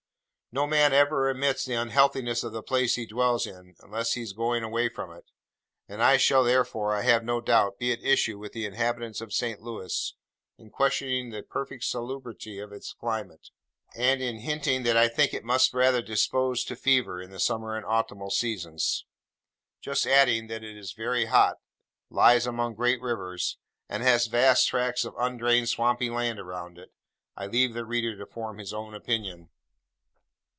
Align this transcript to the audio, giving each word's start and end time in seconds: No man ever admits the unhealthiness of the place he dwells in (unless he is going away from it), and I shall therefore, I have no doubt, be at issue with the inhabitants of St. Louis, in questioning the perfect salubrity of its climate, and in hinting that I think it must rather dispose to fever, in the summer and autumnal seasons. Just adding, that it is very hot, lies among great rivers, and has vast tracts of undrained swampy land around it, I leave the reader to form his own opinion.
No 0.53 0.67
man 0.67 0.91
ever 0.91 1.29
admits 1.29 1.63
the 1.63 1.75
unhealthiness 1.75 2.43
of 2.43 2.51
the 2.51 2.61
place 2.61 2.95
he 2.95 3.05
dwells 3.05 3.47
in 3.47 3.73
(unless 3.79 4.15
he 4.15 4.21
is 4.21 4.33
going 4.33 4.63
away 4.63 4.89
from 4.89 5.09
it), 5.09 5.23
and 5.87 6.03
I 6.03 6.17
shall 6.17 6.43
therefore, 6.43 6.93
I 6.93 7.03
have 7.03 7.23
no 7.23 7.39
doubt, 7.39 7.79
be 7.79 7.93
at 7.93 8.03
issue 8.03 8.37
with 8.37 8.51
the 8.51 8.65
inhabitants 8.65 9.21
of 9.21 9.31
St. 9.33 9.61
Louis, 9.61 10.13
in 10.57 10.69
questioning 10.69 11.29
the 11.29 11.41
perfect 11.41 11.85
salubrity 11.85 12.59
of 12.59 12.73
its 12.73 12.91
climate, 12.91 13.47
and 13.95 14.21
in 14.21 14.39
hinting 14.39 14.83
that 14.83 14.97
I 14.97 15.07
think 15.07 15.33
it 15.33 15.45
must 15.45 15.73
rather 15.73 16.01
dispose 16.01 16.65
to 16.65 16.75
fever, 16.75 17.21
in 17.21 17.29
the 17.31 17.39
summer 17.39 17.77
and 17.77 17.85
autumnal 17.85 18.29
seasons. 18.29 19.05
Just 19.79 20.05
adding, 20.05 20.47
that 20.47 20.65
it 20.65 20.75
is 20.75 20.91
very 20.91 21.27
hot, 21.27 21.59
lies 22.09 22.45
among 22.45 22.75
great 22.75 22.99
rivers, 22.99 23.57
and 23.87 24.03
has 24.03 24.27
vast 24.27 24.67
tracts 24.67 25.05
of 25.05 25.15
undrained 25.17 25.69
swampy 25.69 26.09
land 26.09 26.39
around 26.41 26.77
it, 26.77 26.91
I 27.37 27.47
leave 27.47 27.73
the 27.73 27.85
reader 27.85 28.17
to 28.17 28.25
form 28.25 28.57
his 28.57 28.73
own 28.73 28.93
opinion. 28.93 29.47